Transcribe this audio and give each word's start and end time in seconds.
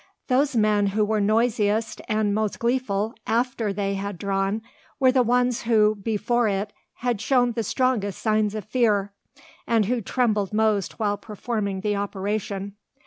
Those 0.29 0.55
men 0.55 0.87
who 0.87 1.05
were 1.05 1.21
noisiest 1.21 2.01
and 2.09 2.33
most 2.33 2.57
gleeful 2.57 3.13
after 3.27 3.71
they 3.71 3.93
had 3.93 4.17
drawn 4.17 4.63
were 4.99 5.11
the 5.11 5.21
ones 5.21 5.61
who 5.61 5.93
before 5.93 6.47
it 6.47 6.73
had 6.93 7.21
shown 7.21 7.51
the 7.51 7.61
strongest 7.61 8.19
signs 8.19 8.55
of 8.55 8.65
fear, 8.65 9.13
and 9.67 9.85
who 9.85 10.01
trembled 10.01 10.53
most 10.53 10.97
while 10.97 11.17
performing 11.19 11.81
the 11.81 11.95
operation. 11.97 12.77